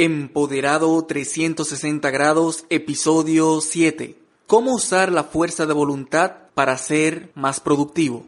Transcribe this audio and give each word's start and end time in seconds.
Empoderado 0.00 1.04
360 1.04 2.08
grados, 2.12 2.66
episodio 2.70 3.60
7. 3.60 4.16
¿Cómo 4.46 4.76
usar 4.76 5.10
la 5.10 5.24
fuerza 5.24 5.66
de 5.66 5.72
voluntad 5.72 6.34
para 6.54 6.78
ser 6.78 7.32
más 7.34 7.58
productivo? 7.58 8.24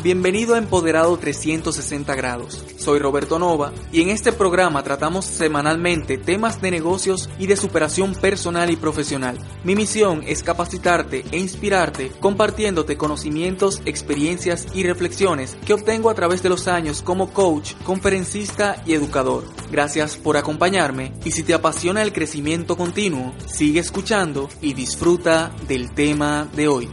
Bienvenido 0.00 0.54
a 0.54 0.58
Empoderado 0.58 1.16
360 1.16 2.14
grados. 2.14 2.64
Soy 2.76 3.00
Roberto 3.00 3.40
Nova 3.40 3.72
y 3.90 4.00
en 4.00 4.10
este 4.10 4.30
programa 4.30 4.84
tratamos 4.84 5.24
semanalmente 5.24 6.18
temas 6.18 6.60
de 6.60 6.70
negocios 6.70 7.28
y 7.36 7.48
de 7.48 7.56
superación 7.56 8.14
personal 8.14 8.70
y 8.70 8.76
profesional. 8.76 9.36
Mi 9.64 9.74
misión 9.74 10.22
es 10.24 10.44
capacitarte 10.44 11.24
e 11.32 11.38
inspirarte 11.38 12.12
compartiéndote 12.20 12.96
conocimientos, 12.96 13.82
experiencias 13.86 14.68
y 14.72 14.84
reflexiones 14.84 15.56
que 15.66 15.74
obtengo 15.74 16.10
a 16.10 16.14
través 16.14 16.44
de 16.44 16.48
los 16.48 16.68
años 16.68 17.02
como 17.02 17.32
coach, 17.32 17.72
conferencista 17.82 18.80
y 18.86 18.94
educador. 18.94 19.46
Gracias 19.72 20.16
por 20.16 20.36
acompañarme 20.36 21.12
y 21.24 21.32
si 21.32 21.42
te 21.42 21.54
apasiona 21.54 22.02
el 22.02 22.12
crecimiento 22.12 22.76
continuo, 22.76 23.34
sigue 23.46 23.80
escuchando 23.80 24.48
y 24.60 24.74
disfruta 24.74 25.50
del 25.66 25.90
tema 25.90 26.48
de 26.54 26.68
hoy. 26.68 26.88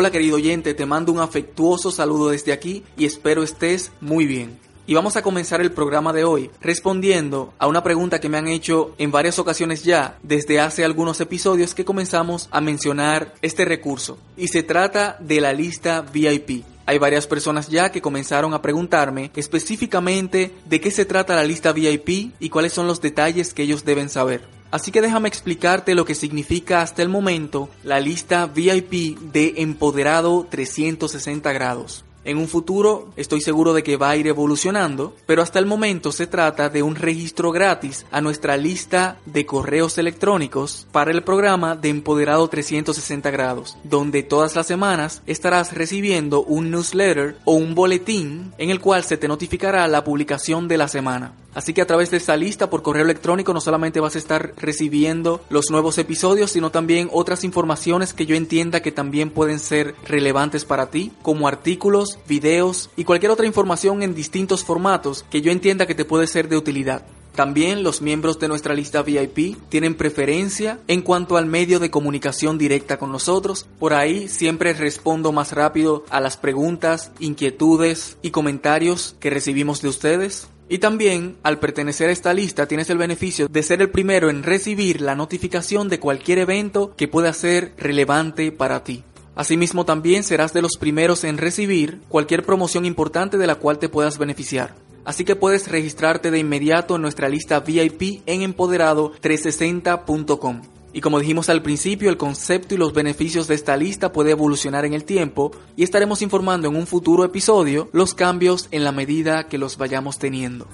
Hola 0.00 0.12
querido 0.12 0.36
oyente, 0.36 0.74
te 0.74 0.86
mando 0.86 1.10
un 1.10 1.18
afectuoso 1.18 1.90
saludo 1.90 2.28
desde 2.30 2.52
aquí 2.52 2.84
y 2.96 3.04
espero 3.04 3.42
estés 3.42 3.90
muy 4.00 4.26
bien. 4.26 4.56
Y 4.86 4.94
vamos 4.94 5.16
a 5.16 5.22
comenzar 5.22 5.60
el 5.60 5.72
programa 5.72 6.12
de 6.12 6.22
hoy 6.22 6.52
respondiendo 6.60 7.52
a 7.58 7.66
una 7.66 7.82
pregunta 7.82 8.20
que 8.20 8.28
me 8.28 8.38
han 8.38 8.46
hecho 8.46 8.94
en 8.98 9.10
varias 9.10 9.40
ocasiones 9.40 9.82
ya 9.82 10.16
desde 10.22 10.60
hace 10.60 10.84
algunos 10.84 11.20
episodios 11.20 11.74
que 11.74 11.84
comenzamos 11.84 12.48
a 12.52 12.60
mencionar 12.60 13.34
este 13.42 13.64
recurso. 13.64 14.18
Y 14.36 14.46
se 14.46 14.62
trata 14.62 15.16
de 15.18 15.40
la 15.40 15.52
lista 15.52 16.02
VIP. 16.02 16.64
Hay 16.86 16.98
varias 16.98 17.26
personas 17.26 17.66
ya 17.66 17.90
que 17.90 18.00
comenzaron 18.00 18.54
a 18.54 18.62
preguntarme 18.62 19.32
específicamente 19.34 20.54
de 20.64 20.80
qué 20.80 20.92
se 20.92 21.06
trata 21.06 21.34
la 21.34 21.42
lista 21.42 21.72
VIP 21.72 22.34
y 22.38 22.50
cuáles 22.50 22.72
son 22.72 22.86
los 22.86 23.00
detalles 23.00 23.52
que 23.52 23.64
ellos 23.64 23.84
deben 23.84 24.08
saber. 24.10 24.57
Así 24.70 24.90
que 24.92 25.00
déjame 25.00 25.28
explicarte 25.28 25.94
lo 25.94 26.04
que 26.04 26.14
significa 26.14 26.82
hasta 26.82 27.02
el 27.02 27.08
momento 27.08 27.70
la 27.84 28.00
lista 28.00 28.46
VIP 28.46 29.18
de 29.18 29.54
Empoderado 29.58 30.46
360 30.50 31.52
grados. 31.52 32.04
En 32.24 32.36
un 32.36 32.48
futuro 32.48 33.08
estoy 33.16 33.40
seguro 33.40 33.72
de 33.72 33.82
que 33.82 33.96
va 33.96 34.10
a 34.10 34.16
ir 34.16 34.26
evolucionando, 34.26 35.14
pero 35.26 35.42
hasta 35.42 35.58
el 35.58 35.66
momento 35.66 36.12
se 36.12 36.26
trata 36.26 36.68
de 36.68 36.82
un 36.82 36.96
registro 36.96 37.52
gratis 37.52 38.06
a 38.10 38.20
nuestra 38.20 38.56
lista 38.56 39.18
de 39.24 39.46
correos 39.46 39.98
electrónicos 39.98 40.86
para 40.92 41.10
el 41.10 41.22
programa 41.22 41.76
de 41.76 41.88
Empoderado 41.88 42.48
360 42.48 43.30
grados, 43.30 43.76
donde 43.84 44.22
todas 44.22 44.56
las 44.56 44.66
semanas 44.66 45.22
estarás 45.26 45.72
recibiendo 45.72 46.42
un 46.42 46.70
newsletter 46.70 47.36
o 47.44 47.54
un 47.54 47.74
boletín 47.74 48.52
en 48.58 48.70
el 48.70 48.80
cual 48.80 49.04
se 49.04 49.16
te 49.16 49.28
notificará 49.28 49.86
la 49.88 50.04
publicación 50.04 50.68
de 50.68 50.78
la 50.78 50.88
semana. 50.88 51.32
Así 51.58 51.74
que 51.74 51.82
a 51.82 51.86
través 51.88 52.12
de 52.12 52.18
esta 52.18 52.36
lista 52.36 52.70
por 52.70 52.82
correo 52.82 53.02
electrónico 53.02 53.52
no 53.52 53.60
solamente 53.60 53.98
vas 53.98 54.14
a 54.14 54.18
estar 54.18 54.52
recibiendo 54.56 55.40
los 55.50 55.70
nuevos 55.70 55.98
episodios, 55.98 56.52
sino 56.52 56.70
también 56.70 57.08
otras 57.10 57.42
informaciones 57.42 58.12
que 58.12 58.26
yo 58.26 58.36
entienda 58.36 58.80
que 58.80 58.92
también 58.92 59.30
pueden 59.30 59.58
ser 59.58 59.96
relevantes 60.06 60.64
para 60.64 60.90
ti, 60.90 61.10
como 61.20 61.48
artículos, 61.48 62.07
videos 62.28 62.88
y 62.96 63.04
cualquier 63.04 63.32
otra 63.32 63.46
información 63.46 64.02
en 64.02 64.14
distintos 64.14 64.64
formatos 64.64 65.24
que 65.30 65.42
yo 65.42 65.50
entienda 65.50 65.86
que 65.86 65.94
te 65.94 66.04
puede 66.04 66.26
ser 66.26 66.48
de 66.48 66.56
utilidad. 66.56 67.04
También 67.38 67.84
los 67.84 68.02
miembros 68.02 68.40
de 68.40 68.48
nuestra 68.48 68.74
lista 68.74 69.02
VIP 69.02 69.56
tienen 69.68 69.94
preferencia 69.94 70.80
en 70.88 71.02
cuanto 71.02 71.36
al 71.36 71.46
medio 71.46 71.78
de 71.78 71.88
comunicación 71.88 72.58
directa 72.58 72.98
con 72.98 73.12
nosotros. 73.12 73.64
Por 73.78 73.94
ahí 73.94 74.26
siempre 74.26 74.72
respondo 74.72 75.30
más 75.30 75.52
rápido 75.52 76.04
a 76.10 76.20
las 76.20 76.36
preguntas, 76.36 77.12
inquietudes 77.20 78.16
y 78.22 78.32
comentarios 78.32 79.14
que 79.20 79.30
recibimos 79.30 79.82
de 79.82 79.88
ustedes. 79.88 80.48
Y 80.68 80.78
también, 80.78 81.36
al 81.42 81.60
pertenecer 81.60 82.10
a 82.10 82.12
esta 82.12 82.34
lista, 82.34 82.66
tienes 82.66 82.90
el 82.90 82.98
beneficio 82.98 83.48
de 83.48 83.62
ser 83.62 83.80
el 83.80 83.90
primero 83.90 84.28
en 84.28 84.42
recibir 84.42 85.00
la 85.00 85.14
notificación 85.14 85.88
de 85.88 86.00
cualquier 86.00 86.38
evento 86.38 86.94
que 86.96 87.08
pueda 87.08 87.32
ser 87.32 87.72
relevante 87.78 88.52
para 88.52 88.82
ti. 88.84 89.04
Asimismo, 89.38 89.84
también 89.84 90.24
serás 90.24 90.52
de 90.52 90.62
los 90.62 90.72
primeros 90.80 91.22
en 91.22 91.38
recibir 91.38 92.00
cualquier 92.08 92.42
promoción 92.42 92.84
importante 92.84 93.38
de 93.38 93.46
la 93.46 93.54
cual 93.54 93.78
te 93.78 93.88
puedas 93.88 94.18
beneficiar. 94.18 94.74
Así 95.04 95.24
que 95.24 95.36
puedes 95.36 95.68
registrarte 95.68 96.32
de 96.32 96.40
inmediato 96.40 96.96
en 96.96 97.02
nuestra 97.02 97.28
lista 97.28 97.60
VIP 97.60 98.22
en 98.26 98.42
empoderado360.com. 98.42 100.62
Y 100.92 101.00
como 101.00 101.20
dijimos 101.20 101.48
al 101.50 101.62
principio, 101.62 102.10
el 102.10 102.16
concepto 102.16 102.74
y 102.74 102.78
los 102.78 102.92
beneficios 102.92 103.46
de 103.46 103.54
esta 103.54 103.76
lista 103.76 104.12
puede 104.12 104.32
evolucionar 104.32 104.84
en 104.84 104.92
el 104.92 105.04
tiempo 105.04 105.52
y 105.76 105.84
estaremos 105.84 106.20
informando 106.20 106.66
en 106.66 106.74
un 106.74 106.88
futuro 106.88 107.24
episodio 107.24 107.90
los 107.92 108.14
cambios 108.14 108.66
en 108.72 108.82
la 108.82 108.90
medida 108.90 109.46
que 109.46 109.58
los 109.58 109.76
vayamos 109.76 110.18
teniendo. 110.18 110.66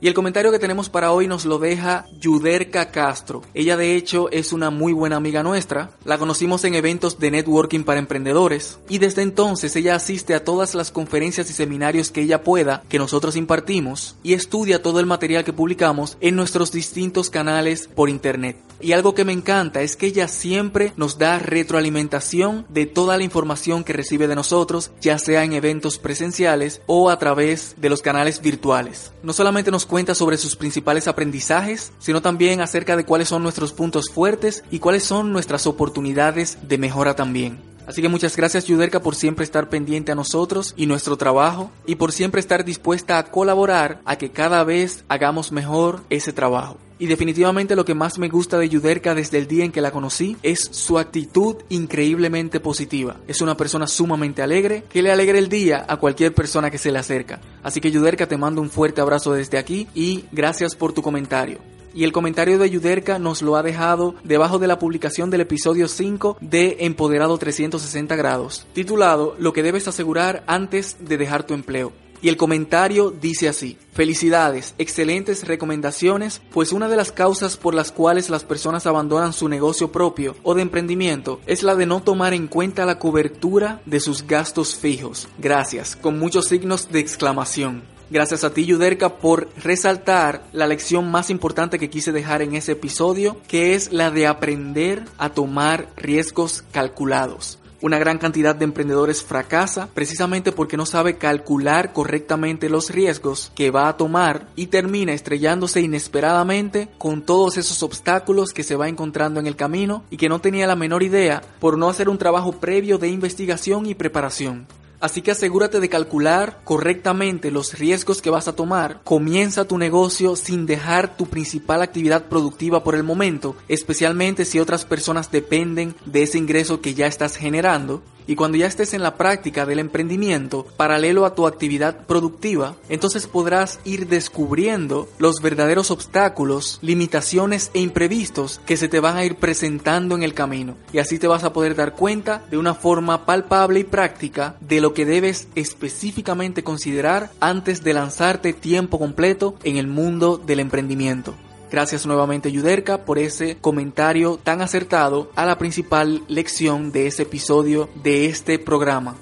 Y 0.00 0.06
el 0.06 0.14
comentario 0.14 0.52
que 0.52 0.60
tenemos 0.60 0.88
para 0.88 1.10
hoy 1.10 1.26
nos 1.26 1.44
lo 1.44 1.58
deja 1.58 2.06
Yuderka 2.20 2.92
Castro. 2.92 3.42
Ella 3.52 3.76
de 3.76 3.96
hecho 3.96 4.30
es 4.30 4.52
una 4.52 4.70
muy 4.70 4.92
buena 4.92 5.16
amiga 5.16 5.42
nuestra. 5.42 5.90
La 6.04 6.18
conocimos 6.18 6.62
en 6.62 6.76
eventos 6.76 7.18
de 7.18 7.32
networking 7.32 7.82
para 7.82 7.98
emprendedores 7.98 8.78
y 8.88 8.98
desde 8.98 9.22
entonces 9.22 9.74
ella 9.74 9.96
asiste 9.96 10.34
a 10.34 10.44
todas 10.44 10.76
las 10.76 10.92
conferencias 10.92 11.50
y 11.50 11.52
seminarios 11.52 12.12
que 12.12 12.20
ella 12.20 12.44
pueda 12.44 12.84
que 12.88 13.00
nosotros 13.00 13.34
impartimos 13.34 14.14
y 14.22 14.34
estudia 14.34 14.82
todo 14.82 15.00
el 15.00 15.06
material 15.06 15.44
que 15.44 15.52
publicamos 15.52 16.16
en 16.20 16.36
nuestros 16.36 16.70
distintos 16.70 17.28
canales 17.28 17.88
por 17.92 18.08
internet. 18.08 18.56
Y 18.80 18.92
algo 18.92 19.14
que 19.14 19.24
me 19.24 19.32
encanta 19.32 19.82
es 19.82 19.96
que 19.96 20.06
ella 20.06 20.28
siempre 20.28 20.92
nos 20.96 21.18
da 21.18 21.40
retroalimentación 21.40 22.64
de 22.68 22.86
toda 22.86 23.16
la 23.16 23.24
información 23.24 23.82
que 23.82 23.92
recibe 23.92 24.28
de 24.28 24.36
nosotros, 24.36 24.92
ya 25.00 25.18
sea 25.18 25.42
en 25.42 25.52
eventos 25.52 25.98
presenciales 25.98 26.80
o 26.86 27.10
a 27.10 27.18
través 27.18 27.74
de 27.78 27.88
los 27.88 28.02
canales 28.02 28.40
virtuales. 28.40 29.10
No 29.24 29.32
solamente 29.32 29.72
nos 29.72 29.87
cuenta 29.88 30.14
sobre 30.14 30.36
sus 30.36 30.54
principales 30.54 31.08
aprendizajes, 31.08 31.92
sino 31.98 32.22
también 32.22 32.60
acerca 32.60 32.96
de 32.96 33.04
cuáles 33.04 33.28
son 33.28 33.42
nuestros 33.42 33.72
puntos 33.72 34.08
fuertes 34.08 34.62
y 34.70 34.78
cuáles 34.78 35.02
son 35.02 35.32
nuestras 35.32 35.66
oportunidades 35.66 36.58
de 36.62 36.78
mejora 36.78 37.16
también. 37.16 37.58
Así 37.88 38.02
que 38.02 38.08
muchas 38.08 38.36
gracias 38.36 38.66
Yuderka 38.66 39.00
por 39.00 39.16
siempre 39.16 39.44
estar 39.44 39.70
pendiente 39.70 40.12
a 40.12 40.14
nosotros 40.14 40.74
y 40.76 40.86
nuestro 40.86 41.16
trabajo 41.16 41.72
y 41.86 41.94
por 41.94 42.12
siempre 42.12 42.38
estar 42.38 42.64
dispuesta 42.64 43.18
a 43.18 43.24
colaborar 43.30 44.02
a 44.04 44.16
que 44.16 44.30
cada 44.30 44.62
vez 44.62 45.04
hagamos 45.08 45.52
mejor 45.52 46.02
ese 46.10 46.34
trabajo. 46.34 46.76
Y 46.98 47.06
definitivamente 47.06 47.76
lo 47.76 47.84
que 47.84 47.94
más 47.94 48.18
me 48.18 48.28
gusta 48.28 48.58
de 48.58 48.68
Yuderka 48.68 49.14
desde 49.14 49.38
el 49.38 49.46
día 49.46 49.64
en 49.64 49.72
que 49.72 49.80
la 49.80 49.92
conocí 49.92 50.36
es 50.42 50.68
su 50.72 50.98
actitud 50.98 51.56
increíblemente 51.68 52.58
positiva. 52.58 53.16
Es 53.28 53.40
una 53.40 53.56
persona 53.56 53.86
sumamente 53.86 54.42
alegre 54.42 54.84
que 54.88 55.02
le 55.02 55.12
alegra 55.12 55.38
el 55.38 55.48
día 55.48 55.84
a 55.88 55.96
cualquier 55.98 56.34
persona 56.34 56.70
que 56.70 56.78
se 56.78 56.90
le 56.90 56.98
acerca. 56.98 57.40
Así 57.62 57.80
que 57.80 57.92
Yuderka 57.92 58.26
te 58.26 58.36
mando 58.36 58.60
un 58.60 58.70
fuerte 58.70 59.00
abrazo 59.00 59.32
desde 59.32 59.58
aquí 59.58 59.86
y 59.94 60.24
gracias 60.32 60.74
por 60.74 60.92
tu 60.92 61.02
comentario. 61.02 61.58
Y 61.94 62.04
el 62.04 62.12
comentario 62.12 62.58
de 62.58 62.68
Yuderka 62.68 63.18
nos 63.18 63.42
lo 63.42 63.56
ha 63.56 63.62
dejado 63.62 64.14
debajo 64.22 64.58
de 64.58 64.66
la 64.66 64.78
publicación 64.78 65.30
del 65.30 65.40
episodio 65.40 65.88
5 65.88 66.38
de 66.40 66.78
Empoderado 66.80 67.38
360 67.38 68.14
grados, 68.16 68.66
titulado 68.72 69.34
Lo 69.38 69.52
que 69.52 69.62
debes 69.62 69.88
asegurar 69.88 70.44
antes 70.46 70.96
de 71.00 71.16
dejar 71.16 71.44
tu 71.44 71.54
empleo. 71.54 71.92
Y 72.20 72.28
el 72.28 72.36
comentario 72.36 73.10
dice 73.10 73.48
así, 73.48 73.78
felicidades, 73.92 74.74
excelentes 74.78 75.46
recomendaciones, 75.46 76.40
pues 76.52 76.72
una 76.72 76.88
de 76.88 76.96
las 76.96 77.12
causas 77.12 77.56
por 77.56 77.74
las 77.74 77.92
cuales 77.92 78.30
las 78.30 78.44
personas 78.44 78.86
abandonan 78.86 79.32
su 79.32 79.48
negocio 79.48 79.92
propio 79.92 80.36
o 80.42 80.54
de 80.54 80.62
emprendimiento 80.62 81.40
es 81.46 81.62
la 81.62 81.76
de 81.76 81.86
no 81.86 82.02
tomar 82.02 82.34
en 82.34 82.48
cuenta 82.48 82.86
la 82.86 82.98
cobertura 82.98 83.80
de 83.86 84.00
sus 84.00 84.26
gastos 84.26 84.74
fijos. 84.74 85.28
Gracias, 85.38 85.96
con 85.96 86.18
muchos 86.18 86.46
signos 86.46 86.90
de 86.90 87.00
exclamación. 87.00 87.82
Gracias 88.10 88.42
a 88.42 88.54
ti, 88.54 88.64
Yuderka, 88.64 89.18
por 89.18 89.48
resaltar 89.62 90.42
la 90.52 90.66
lección 90.66 91.10
más 91.10 91.28
importante 91.28 91.78
que 91.78 91.90
quise 91.90 92.10
dejar 92.10 92.40
en 92.40 92.54
ese 92.54 92.72
episodio, 92.72 93.36
que 93.48 93.74
es 93.74 93.92
la 93.92 94.10
de 94.10 94.26
aprender 94.26 95.04
a 95.18 95.28
tomar 95.28 95.88
riesgos 95.94 96.64
calculados. 96.72 97.58
Una 97.80 97.98
gran 98.00 98.18
cantidad 98.18 98.56
de 98.56 98.64
emprendedores 98.64 99.22
fracasa 99.22 99.88
precisamente 99.94 100.50
porque 100.50 100.76
no 100.76 100.84
sabe 100.84 101.16
calcular 101.16 101.92
correctamente 101.92 102.68
los 102.68 102.90
riesgos 102.90 103.52
que 103.54 103.70
va 103.70 103.88
a 103.88 103.96
tomar 103.96 104.48
y 104.56 104.66
termina 104.66 105.12
estrellándose 105.12 105.80
inesperadamente 105.80 106.88
con 106.98 107.22
todos 107.22 107.56
esos 107.56 107.84
obstáculos 107.84 108.52
que 108.52 108.64
se 108.64 108.74
va 108.74 108.88
encontrando 108.88 109.38
en 109.38 109.46
el 109.46 109.54
camino 109.54 110.02
y 110.10 110.16
que 110.16 110.28
no 110.28 110.40
tenía 110.40 110.66
la 110.66 110.74
menor 110.74 111.04
idea 111.04 111.40
por 111.60 111.78
no 111.78 111.88
hacer 111.88 112.08
un 112.08 112.18
trabajo 112.18 112.52
previo 112.52 112.98
de 112.98 113.10
investigación 113.10 113.86
y 113.86 113.94
preparación. 113.94 114.66
Así 115.00 115.22
que 115.22 115.30
asegúrate 115.30 115.78
de 115.78 115.88
calcular 115.88 116.60
correctamente 116.64 117.50
los 117.52 117.78
riesgos 117.78 118.20
que 118.20 118.30
vas 118.30 118.48
a 118.48 118.56
tomar. 118.56 119.00
Comienza 119.04 119.64
tu 119.64 119.78
negocio 119.78 120.34
sin 120.34 120.66
dejar 120.66 121.16
tu 121.16 121.26
principal 121.26 121.82
actividad 121.82 122.24
productiva 122.24 122.82
por 122.82 122.96
el 122.96 123.04
momento, 123.04 123.54
especialmente 123.68 124.44
si 124.44 124.58
otras 124.58 124.84
personas 124.84 125.30
dependen 125.30 125.94
de 126.04 126.24
ese 126.24 126.38
ingreso 126.38 126.80
que 126.80 126.94
ya 126.94 127.06
estás 127.06 127.36
generando. 127.36 128.02
Y 128.28 128.36
cuando 128.36 128.58
ya 128.58 128.66
estés 128.66 128.92
en 128.92 129.02
la 129.02 129.16
práctica 129.16 129.64
del 129.64 129.78
emprendimiento, 129.78 130.66
paralelo 130.76 131.24
a 131.24 131.34
tu 131.34 131.46
actividad 131.46 132.04
productiva, 132.06 132.76
entonces 132.90 133.26
podrás 133.26 133.80
ir 133.84 134.06
descubriendo 134.06 135.08
los 135.18 135.40
verdaderos 135.40 135.90
obstáculos, 135.90 136.78
limitaciones 136.82 137.70
e 137.72 137.80
imprevistos 137.80 138.60
que 138.66 138.76
se 138.76 138.88
te 138.88 139.00
van 139.00 139.16
a 139.16 139.24
ir 139.24 139.36
presentando 139.36 140.14
en 140.14 140.22
el 140.22 140.34
camino. 140.34 140.76
Y 140.92 140.98
así 140.98 141.18
te 141.18 141.26
vas 141.26 141.42
a 141.42 141.54
poder 141.54 141.74
dar 141.74 141.94
cuenta 141.94 142.44
de 142.50 142.58
una 142.58 142.74
forma 142.74 143.24
palpable 143.24 143.80
y 143.80 143.84
práctica 143.84 144.56
de 144.60 144.82
lo 144.82 144.92
que 144.92 145.06
debes 145.06 145.48
específicamente 145.54 146.62
considerar 146.62 147.30
antes 147.40 147.82
de 147.82 147.94
lanzarte 147.94 148.52
tiempo 148.52 148.98
completo 148.98 149.54
en 149.64 149.78
el 149.78 149.86
mundo 149.86 150.36
del 150.36 150.60
emprendimiento. 150.60 151.34
Gracias 151.70 152.06
nuevamente 152.06 152.50
Yuderka 152.50 153.04
por 153.04 153.18
ese 153.18 153.58
comentario 153.58 154.38
tan 154.42 154.62
acertado 154.62 155.30
a 155.34 155.44
la 155.44 155.58
principal 155.58 156.22
lección 156.26 156.92
de 156.92 157.06
ese 157.06 157.24
episodio 157.24 157.90
de 158.02 158.26
este 158.26 158.58
programa. 158.58 159.16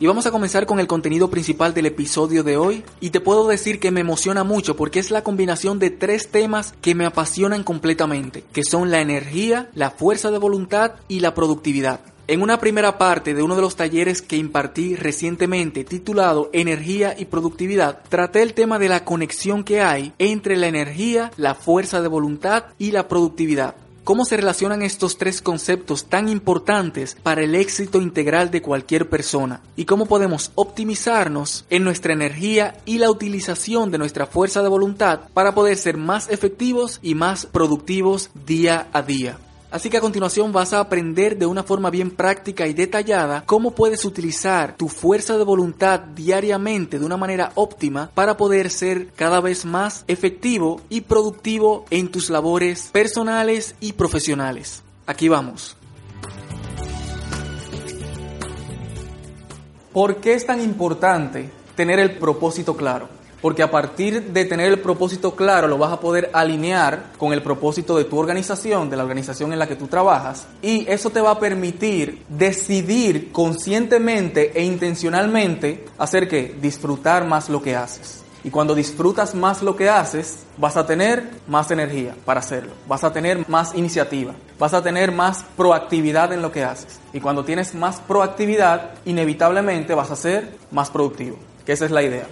Y 0.00 0.06
vamos 0.06 0.26
a 0.26 0.30
comenzar 0.30 0.66
con 0.66 0.78
el 0.78 0.86
contenido 0.86 1.28
principal 1.28 1.74
del 1.74 1.86
episodio 1.86 2.44
de 2.44 2.56
hoy. 2.56 2.84
Y 3.00 3.10
te 3.10 3.20
puedo 3.20 3.48
decir 3.48 3.80
que 3.80 3.90
me 3.90 4.00
emociona 4.00 4.44
mucho 4.44 4.76
porque 4.76 5.00
es 5.00 5.10
la 5.10 5.22
combinación 5.22 5.78
de 5.78 5.90
tres 5.90 6.28
temas 6.28 6.74
que 6.80 6.94
me 6.94 7.04
apasionan 7.04 7.64
completamente, 7.64 8.44
que 8.52 8.62
son 8.62 8.90
la 8.92 9.00
energía, 9.00 9.70
la 9.74 9.90
fuerza 9.90 10.30
de 10.30 10.38
voluntad 10.38 10.92
y 11.08 11.20
la 11.20 11.34
productividad. 11.34 12.00
En 12.30 12.42
una 12.42 12.60
primera 12.60 12.98
parte 12.98 13.32
de 13.32 13.42
uno 13.42 13.56
de 13.56 13.62
los 13.62 13.74
talleres 13.74 14.20
que 14.20 14.36
impartí 14.36 14.96
recientemente 14.96 15.82
titulado 15.82 16.50
Energía 16.52 17.16
y 17.18 17.24
Productividad, 17.24 18.02
traté 18.10 18.42
el 18.42 18.52
tema 18.52 18.78
de 18.78 18.90
la 18.90 19.02
conexión 19.02 19.64
que 19.64 19.80
hay 19.80 20.12
entre 20.18 20.58
la 20.58 20.66
energía, 20.66 21.30
la 21.38 21.54
fuerza 21.54 22.02
de 22.02 22.08
voluntad 22.08 22.66
y 22.76 22.90
la 22.90 23.08
productividad. 23.08 23.76
¿Cómo 24.04 24.26
se 24.26 24.36
relacionan 24.36 24.82
estos 24.82 25.16
tres 25.16 25.40
conceptos 25.40 26.04
tan 26.10 26.28
importantes 26.28 27.16
para 27.22 27.42
el 27.42 27.54
éxito 27.54 27.98
integral 27.98 28.50
de 28.50 28.60
cualquier 28.60 29.08
persona? 29.08 29.62
¿Y 29.74 29.86
cómo 29.86 30.04
podemos 30.04 30.52
optimizarnos 30.54 31.64
en 31.70 31.82
nuestra 31.82 32.12
energía 32.12 32.76
y 32.84 32.98
la 32.98 33.10
utilización 33.10 33.90
de 33.90 33.96
nuestra 33.96 34.26
fuerza 34.26 34.62
de 34.62 34.68
voluntad 34.68 35.20
para 35.32 35.54
poder 35.54 35.78
ser 35.78 35.96
más 35.96 36.28
efectivos 36.28 36.98
y 37.00 37.14
más 37.14 37.46
productivos 37.46 38.28
día 38.44 38.88
a 38.92 39.00
día? 39.00 39.38
Así 39.70 39.90
que 39.90 39.98
a 39.98 40.00
continuación 40.00 40.50
vas 40.50 40.72
a 40.72 40.80
aprender 40.80 41.36
de 41.36 41.44
una 41.44 41.62
forma 41.62 41.90
bien 41.90 42.10
práctica 42.10 42.66
y 42.66 42.72
detallada 42.72 43.42
cómo 43.44 43.72
puedes 43.72 44.06
utilizar 44.06 44.76
tu 44.76 44.88
fuerza 44.88 45.36
de 45.36 45.44
voluntad 45.44 46.00
diariamente 46.00 46.98
de 46.98 47.04
una 47.04 47.18
manera 47.18 47.52
óptima 47.54 48.10
para 48.14 48.38
poder 48.38 48.70
ser 48.70 49.08
cada 49.12 49.40
vez 49.40 49.66
más 49.66 50.04
efectivo 50.08 50.80
y 50.88 51.02
productivo 51.02 51.84
en 51.90 52.10
tus 52.10 52.30
labores 52.30 52.88
personales 52.92 53.74
y 53.78 53.92
profesionales. 53.92 54.82
Aquí 55.06 55.28
vamos. 55.28 55.76
¿Por 59.92 60.16
qué 60.16 60.32
es 60.32 60.46
tan 60.46 60.62
importante 60.62 61.50
tener 61.76 61.98
el 61.98 62.16
propósito 62.18 62.74
claro? 62.74 63.17
Porque 63.40 63.62
a 63.62 63.70
partir 63.70 64.32
de 64.32 64.44
tener 64.44 64.66
el 64.66 64.80
propósito 64.80 65.36
claro, 65.36 65.68
lo 65.68 65.78
vas 65.78 65.92
a 65.92 66.00
poder 66.00 66.30
alinear 66.32 67.12
con 67.18 67.32
el 67.32 67.42
propósito 67.42 67.96
de 67.96 68.04
tu 68.04 68.18
organización, 68.18 68.90
de 68.90 68.96
la 68.96 69.04
organización 69.04 69.52
en 69.52 69.58
la 69.58 69.68
que 69.68 69.76
tú 69.76 69.86
trabajas. 69.86 70.46
Y 70.60 70.90
eso 70.90 71.10
te 71.10 71.20
va 71.20 71.32
a 71.32 71.38
permitir 71.38 72.24
decidir 72.28 73.30
conscientemente 73.30 74.58
e 74.58 74.64
intencionalmente 74.64 75.84
hacer 75.98 76.28
que 76.28 76.56
disfrutar 76.60 77.26
más 77.26 77.48
lo 77.48 77.62
que 77.62 77.76
haces. 77.76 78.24
Y 78.44 78.50
cuando 78.50 78.74
disfrutas 78.74 79.34
más 79.34 79.62
lo 79.62 79.74
que 79.74 79.88
haces, 79.88 80.44
vas 80.56 80.76
a 80.76 80.86
tener 80.86 81.28
más 81.48 81.70
energía 81.70 82.14
para 82.24 82.40
hacerlo, 82.40 82.72
vas 82.86 83.02
a 83.02 83.12
tener 83.12 83.48
más 83.48 83.74
iniciativa, 83.74 84.34
vas 84.58 84.74
a 84.74 84.82
tener 84.82 85.10
más 85.10 85.44
proactividad 85.56 86.32
en 86.32 86.42
lo 86.42 86.52
que 86.52 86.64
haces. 86.64 87.00
Y 87.12 87.20
cuando 87.20 87.44
tienes 87.44 87.74
más 87.74 88.00
proactividad, 88.00 88.92
inevitablemente 89.04 89.94
vas 89.94 90.10
a 90.12 90.16
ser 90.16 90.56
más 90.70 90.88
productivo, 90.90 91.36
que 91.66 91.72
esa 91.72 91.84
es 91.84 91.90
la 91.90 92.02
idea. 92.02 92.26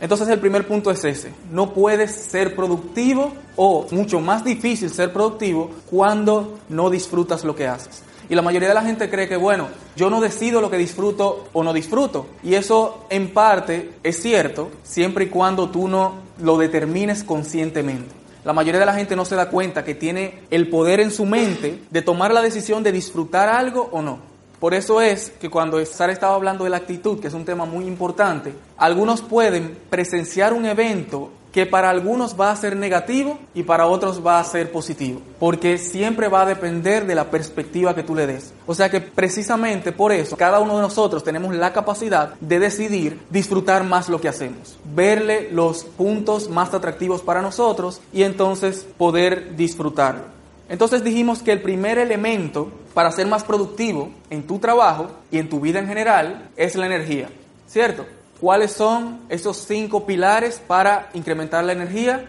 Entonces 0.00 0.28
el 0.28 0.40
primer 0.40 0.66
punto 0.66 0.90
es 0.90 1.04
ese. 1.04 1.32
No 1.50 1.74
puedes 1.74 2.10
ser 2.10 2.56
productivo 2.56 3.32
o 3.56 3.86
mucho 3.90 4.20
más 4.20 4.44
difícil 4.44 4.90
ser 4.90 5.12
productivo 5.12 5.70
cuando 5.90 6.58
no 6.68 6.88
disfrutas 6.88 7.44
lo 7.44 7.54
que 7.54 7.66
haces. 7.66 8.02
Y 8.30 8.34
la 8.34 8.42
mayoría 8.42 8.68
de 8.68 8.74
la 8.74 8.82
gente 8.82 9.10
cree 9.10 9.28
que, 9.28 9.36
bueno, 9.36 9.68
yo 9.96 10.08
no 10.08 10.20
decido 10.20 10.60
lo 10.60 10.70
que 10.70 10.78
disfruto 10.78 11.48
o 11.52 11.64
no 11.64 11.72
disfruto. 11.72 12.26
Y 12.44 12.54
eso 12.54 13.04
en 13.10 13.34
parte 13.34 13.94
es 14.04 14.22
cierto 14.22 14.70
siempre 14.84 15.24
y 15.24 15.28
cuando 15.28 15.68
tú 15.68 15.88
no 15.88 16.14
lo 16.40 16.56
determines 16.56 17.24
conscientemente. 17.24 18.14
La 18.44 18.52
mayoría 18.54 18.80
de 18.80 18.86
la 18.86 18.94
gente 18.94 19.16
no 19.16 19.24
se 19.24 19.34
da 19.34 19.50
cuenta 19.50 19.84
que 19.84 19.94
tiene 19.94 20.44
el 20.50 20.68
poder 20.68 21.00
en 21.00 21.10
su 21.10 21.26
mente 21.26 21.82
de 21.90 22.02
tomar 22.02 22.32
la 22.32 22.40
decisión 22.40 22.82
de 22.82 22.92
disfrutar 22.92 23.48
algo 23.48 23.90
o 23.92 24.00
no. 24.00 24.29
Por 24.60 24.74
eso 24.74 25.00
es 25.00 25.32
que 25.40 25.48
cuando 25.48 25.84
Sara 25.86 26.12
estaba 26.12 26.34
hablando 26.34 26.64
de 26.64 26.70
la 26.70 26.76
actitud, 26.76 27.18
que 27.18 27.28
es 27.28 27.34
un 27.34 27.46
tema 27.46 27.64
muy 27.64 27.86
importante, 27.86 28.54
algunos 28.76 29.22
pueden 29.22 29.76
presenciar 29.88 30.52
un 30.52 30.66
evento 30.66 31.30
que 31.50 31.66
para 31.66 31.90
algunos 31.90 32.38
va 32.38 32.50
a 32.50 32.56
ser 32.56 32.76
negativo 32.76 33.38
y 33.54 33.62
para 33.62 33.86
otros 33.86 34.24
va 34.24 34.38
a 34.38 34.44
ser 34.44 34.70
positivo, 34.70 35.20
porque 35.38 35.78
siempre 35.78 36.28
va 36.28 36.42
a 36.42 36.46
depender 36.46 37.06
de 37.06 37.14
la 37.14 37.30
perspectiva 37.30 37.94
que 37.94 38.02
tú 38.02 38.14
le 38.14 38.26
des. 38.26 38.52
O 38.66 38.74
sea 38.74 38.90
que 38.90 39.00
precisamente 39.00 39.92
por 39.92 40.12
eso 40.12 40.36
cada 40.36 40.60
uno 40.60 40.76
de 40.76 40.82
nosotros 40.82 41.24
tenemos 41.24 41.54
la 41.54 41.72
capacidad 41.72 42.34
de 42.40 42.58
decidir 42.58 43.18
disfrutar 43.30 43.82
más 43.82 44.08
lo 44.08 44.20
que 44.20 44.28
hacemos, 44.28 44.78
verle 44.94 45.48
los 45.50 45.84
puntos 45.84 46.48
más 46.48 46.72
atractivos 46.74 47.22
para 47.22 47.42
nosotros 47.42 48.00
y 48.12 48.22
entonces 48.22 48.86
poder 48.96 49.56
disfrutarlo. 49.56 50.39
Entonces 50.70 51.02
dijimos 51.02 51.42
que 51.42 51.50
el 51.50 51.60
primer 51.60 51.98
elemento 51.98 52.70
para 52.94 53.10
ser 53.10 53.26
más 53.26 53.42
productivo 53.42 54.10
en 54.30 54.46
tu 54.46 54.60
trabajo 54.60 55.10
y 55.30 55.38
en 55.38 55.48
tu 55.48 55.60
vida 55.60 55.80
en 55.80 55.88
general 55.88 56.48
es 56.56 56.76
la 56.76 56.86
energía, 56.86 57.28
¿cierto? 57.66 58.06
¿Cuáles 58.40 58.70
son 58.70 59.18
esos 59.28 59.66
cinco 59.66 60.06
pilares 60.06 60.62
para 60.64 61.10
incrementar 61.12 61.64
la 61.64 61.72
energía? 61.72 62.24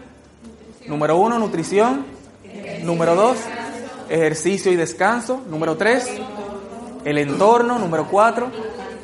Número 0.86 1.16
uno, 1.16 1.38
nutrición. 1.38 2.04
Número 2.82 3.14
dos, 3.14 3.38
ejercicio 4.10 4.72
y 4.72 4.76
descanso. 4.76 5.40
Número 5.48 5.76
tres, 5.76 6.10
el 7.04 7.18
entorno. 7.18 7.78
Número 7.78 8.08
cuatro, 8.10 8.50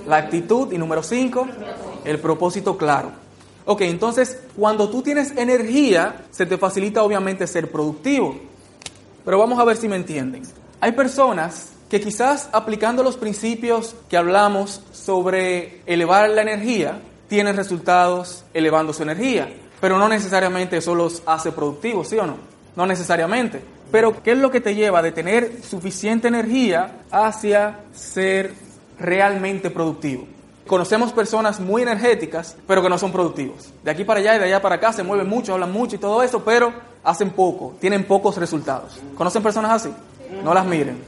la 0.07 0.17
actitud. 0.17 0.73
Y 0.73 0.79
número 0.79 1.03
cinco, 1.03 1.47
el 2.05 2.19
propósito 2.19 2.77
claro. 2.77 3.13
Ok, 3.65 3.83
entonces 3.83 4.41
cuando 4.57 4.91
tú 4.91 5.01
tienes 5.01 5.31
energía, 5.37 6.25
se 6.31 6.45
te 6.45 6.59
facilita 6.59 7.05
obviamente 7.05 7.47
ser 7.47 7.71
productivo. 7.71 8.48
Pero 9.25 9.39
vamos 9.39 9.59
a 9.59 9.65
ver 9.65 9.77
si 9.77 9.89
me 9.89 9.97
entienden. 9.97 10.43
Hay 10.81 10.93
personas 10.93 11.73
que 11.89 12.01
quizás 12.01 12.49
aplicando 12.53 13.03
los 13.03 13.17
principios 13.17 13.97
que 14.09 14.17
hablamos 14.17 14.83
sobre 14.93 15.83
elevar 15.87 16.29
la 16.31 16.43
energía, 16.43 17.01
tienen 17.29 17.57
resultados 17.57 18.45
elevando 18.55 18.93
su 18.93 19.03
energía, 19.03 19.49
pero 19.81 19.99
no 19.99 20.09
necesariamente 20.09 20.79
eso 20.79 20.95
los 20.95 21.23
hace 21.27 21.53
productivos, 21.53 22.09
¿sí 22.09 22.19
o 22.19 22.27
no? 22.27 22.37
No 22.77 22.87
necesariamente. 22.87 23.63
Pero 23.91 24.23
¿qué 24.23 24.33
es 24.33 24.39
lo 24.39 24.51
que 24.51 24.61
te 24.61 24.75
lleva 24.75 25.03
de 25.03 25.13
tener 25.13 25.63
suficiente 25.63 26.29
energía 26.29 26.99
hacia 27.11 27.81
ser 27.93 28.53
realmente 28.99 29.71
productivo? 29.71 30.27
Conocemos 30.67 31.13
personas 31.13 31.61
muy 31.61 31.81
energéticas, 31.81 32.55
pero 32.67 32.83
que 32.83 32.91
no 32.91 32.99
son 32.99 33.11
productivos. 33.11 33.73
De 33.83 33.91
aquí 33.91 34.05
para 34.05 34.21
allá 34.21 34.37
y 34.37 34.39
de 34.39 34.45
allá 34.45 34.61
para 34.61 34.75
acá 34.75 34.93
se 34.93 35.03
mueven 35.03 35.27
mucho, 35.27 35.55
hablan 35.55 35.73
mucho 35.73 35.97
y 35.97 35.99
todo 35.99 36.23
eso, 36.23 36.45
pero 36.45 36.75
hacen 37.09 37.31
poco, 37.31 37.75
tienen 37.81 38.05
pocos 38.05 38.37
resultados. 38.37 39.01
¿Conocen 39.17 39.43
personas 39.43 39.71
así? 39.71 39.95
No 40.45 40.53
las 40.53 40.67
miren. 40.67 40.99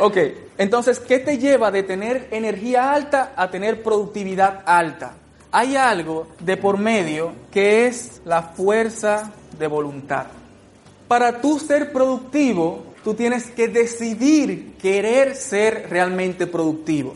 ok, 0.00 0.16
entonces, 0.58 1.00
¿qué 1.00 1.18
te 1.18 1.38
lleva 1.38 1.72
de 1.72 1.82
tener 1.82 2.28
energía 2.30 2.92
alta 2.92 3.32
a 3.34 3.50
tener 3.50 3.82
productividad 3.82 4.62
alta? 4.64 5.14
Hay 5.50 5.74
algo 5.74 6.28
de 6.38 6.56
por 6.56 6.78
medio 6.78 7.32
que 7.50 7.86
es 7.86 8.20
la 8.24 8.42
fuerza 8.42 9.32
de 9.58 9.66
voluntad. 9.66 10.26
Para 11.08 11.40
tú 11.40 11.58
ser 11.58 11.92
productivo, 11.92 12.84
tú 13.02 13.14
tienes 13.14 13.50
que 13.50 13.66
decidir 13.66 14.76
querer 14.80 15.34
ser 15.34 15.88
realmente 15.90 16.46
productivo. 16.46 17.14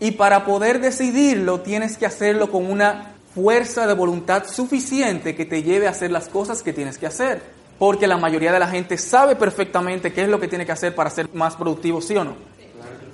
Y 0.00 0.12
para 0.12 0.44
poder 0.44 0.80
decidirlo, 0.80 1.60
tienes 1.60 1.96
que 1.96 2.06
hacerlo 2.06 2.50
con 2.50 2.68
una 2.68 3.11
fuerza 3.34 3.86
de 3.86 3.94
voluntad 3.94 4.46
suficiente 4.46 5.34
que 5.34 5.44
te 5.44 5.62
lleve 5.62 5.86
a 5.86 5.90
hacer 5.90 6.10
las 6.10 6.28
cosas 6.28 6.62
que 6.62 6.72
tienes 6.72 6.98
que 6.98 7.06
hacer. 7.06 7.42
Porque 7.78 8.06
la 8.06 8.16
mayoría 8.16 8.52
de 8.52 8.58
la 8.58 8.68
gente 8.68 8.98
sabe 8.98 9.36
perfectamente 9.36 10.12
qué 10.12 10.22
es 10.22 10.28
lo 10.28 10.38
que 10.38 10.48
tiene 10.48 10.66
que 10.66 10.72
hacer 10.72 10.94
para 10.94 11.10
ser 11.10 11.28
más 11.34 11.56
productivo, 11.56 12.00
¿sí 12.00 12.16
o 12.16 12.24
no? 12.24 12.36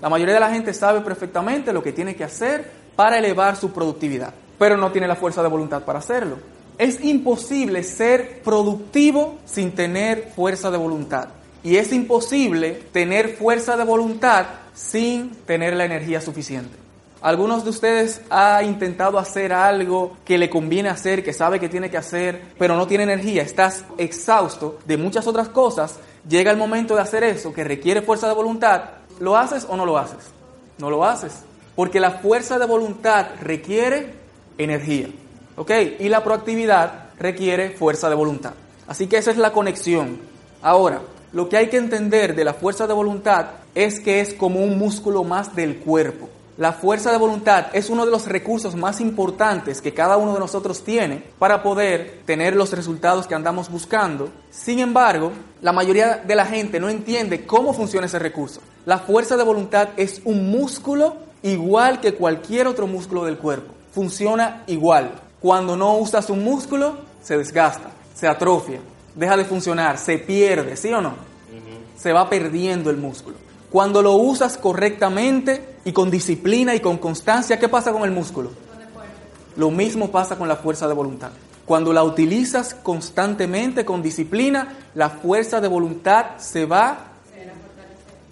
La 0.02 0.08
mayoría 0.08 0.34
de 0.34 0.40
la 0.40 0.50
gente 0.50 0.74
sabe 0.74 1.00
perfectamente 1.00 1.72
lo 1.72 1.82
que 1.82 1.92
tiene 1.92 2.14
que 2.14 2.24
hacer 2.24 2.70
para 2.94 3.18
elevar 3.18 3.56
su 3.56 3.72
productividad, 3.72 4.32
pero 4.58 4.76
no 4.76 4.92
tiene 4.92 5.08
la 5.08 5.16
fuerza 5.16 5.42
de 5.42 5.48
voluntad 5.48 5.82
para 5.84 6.00
hacerlo. 6.00 6.38
Es 6.76 7.02
imposible 7.02 7.82
ser 7.82 8.42
productivo 8.42 9.38
sin 9.44 9.72
tener 9.72 10.30
fuerza 10.36 10.70
de 10.70 10.78
voluntad. 10.78 11.28
Y 11.64 11.76
es 11.76 11.92
imposible 11.92 12.82
tener 12.92 13.36
fuerza 13.36 13.76
de 13.76 13.84
voluntad 13.84 14.46
sin 14.74 15.30
tener 15.44 15.74
la 15.74 15.84
energía 15.84 16.20
suficiente. 16.20 16.87
¿Algunos 17.20 17.64
de 17.64 17.70
ustedes 17.70 18.20
ha 18.30 18.62
intentado 18.62 19.18
hacer 19.18 19.52
algo 19.52 20.16
que 20.24 20.38
le 20.38 20.48
conviene 20.48 20.88
hacer, 20.88 21.24
que 21.24 21.32
sabe 21.32 21.58
que 21.58 21.68
tiene 21.68 21.90
que 21.90 21.96
hacer, 21.96 22.54
pero 22.58 22.76
no 22.76 22.86
tiene 22.86 23.04
energía? 23.04 23.42
Estás 23.42 23.84
exhausto 23.96 24.78
de 24.86 24.96
muchas 24.96 25.26
otras 25.26 25.48
cosas, 25.48 25.98
llega 26.28 26.52
el 26.52 26.56
momento 26.56 26.94
de 26.94 27.02
hacer 27.02 27.24
eso, 27.24 27.52
que 27.52 27.64
requiere 27.64 28.02
fuerza 28.02 28.28
de 28.28 28.34
voluntad, 28.34 28.82
¿lo 29.18 29.36
haces 29.36 29.66
o 29.68 29.76
no 29.76 29.84
lo 29.84 29.98
haces? 29.98 30.30
No 30.78 30.90
lo 30.90 31.04
haces. 31.04 31.42
Porque 31.74 31.98
la 31.98 32.12
fuerza 32.12 32.58
de 32.58 32.66
voluntad 32.66 33.26
requiere 33.40 34.14
energía. 34.56 35.08
¿Ok? 35.56 35.72
Y 35.98 36.08
la 36.08 36.22
proactividad 36.22 37.10
requiere 37.18 37.70
fuerza 37.70 38.08
de 38.08 38.14
voluntad. 38.14 38.52
Así 38.86 39.08
que 39.08 39.18
esa 39.18 39.32
es 39.32 39.38
la 39.38 39.52
conexión. 39.52 40.18
Ahora, 40.62 41.00
lo 41.32 41.48
que 41.48 41.56
hay 41.56 41.68
que 41.68 41.78
entender 41.78 42.36
de 42.36 42.44
la 42.44 42.54
fuerza 42.54 42.86
de 42.86 42.94
voluntad 42.94 43.46
es 43.74 43.98
que 43.98 44.20
es 44.20 44.34
como 44.34 44.60
un 44.60 44.78
músculo 44.78 45.24
más 45.24 45.54
del 45.56 45.78
cuerpo. 45.78 46.28
La 46.58 46.72
fuerza 46.72 47.12
de 47.12 47.18
voluntad 47.18 47.66
es 47.72 47.88
uno 47.88 48.04
de 48.04 48.10
los 48.10 48.26
recursos 48.26 48.74
más 48.74 49.00
importantes 49.00 49.80
que 49.80 49.94
cada 49.94 50.16
uno 50.16 50.34
de 50.34 50.40
nosotros 50.40 50.82
tiene 50.82 51.22
para 51.38 51.62
poder 51.62 52.22
tener 52.26 52.56
los 52.56 52.72
resultados 52.72 53.28
que 53.28 53.36
andamos 53.36 53.70
buscando. 53.70 54.28
Sin 54.50 54.80
embargo, 54.80 55.30
la 55.62 55.70
mayoría 55.72 56.16
de 56.16 56.34
la 56.34 56.46
gente 56.46 56.80
no 56.80 56.88
entiende 56.88 57.46
cómo 57.46 57.72
funciona 57.72 58.08
ese 58.08 58.18
recurso. 58.18 58.60
La 58.86 58.98
fuerza 58.98 59.36
de 59.36 59.44
voluntad 59.44 59.90
es 59.96 60.20
un 60.24 60.50
músculo 60.50 61.18
igual 61.42 62.00
que 62.00 62.14
cualquier 62.14 62.66
otro 62.66 62.88
músculo 62.88 63.24
del 63.24 63.38
cuerpo. 63.38 63.72
Funciona 63.92 64.64
igual. 64.66 65.12
Cuando 65.38 65.76
no 65.76 65.96
usas 65.98 66.28
un 66.28 66.42
músculo, 66.42 66.96
se 67.22 67.38
desgasta, 67.38 67.90
se 68.14 68.26
atrofia, 68.26 68.80
deja 69.14 69.36
de 69.36 69.44
funcionar, 69.44 69.96
se 69.96 70.18
pierde, 70.18 70.74
¿sí 70.74 70.92
o 70.92 71.00
no? 71.00 71.14
Se 71.96 72.12
va 72.12 72.28
perdiendo 72.28 72.90
el 72.90 72.96
músculo. 72.96 73.36
Cuando 73.70 74.02
lo 74.02 74.14
usas 74.14 74.56
correctamente 74.56 75.77
y 75.88 75.92
con 75.92 76.10
disciplina 76.10 76.74
y 76.74 76.80
con 76.80 76.98
constancia, 76.98 77.58
¿qué 77.58 77.66
pasa 77.66 77.92
con 77.92 78.02
el 78.02 78.10
músculo? 78.10 78.50
Lo 79.56 79.70
mismo 79.70 80.10
pasa 80.10 80.36
con 80.36 80.46
la 80.46 80.56
fuerza 80.56 80.86
de 80.86 80.92
voluntad. 80.92 81.30
Cuando 81.64 81.94
la 81.94 82.04
utilizas 82.04 82.74
constantemente, 82.74 83.86
con 83.86 84.02
disciplina, 84.02 84.76
la 84.94 85.08
fuerza 85.08 85.62
de 85.62 85.68
voluntad 85.68 86.36
se 86.36 86.66
va 86.66 86.98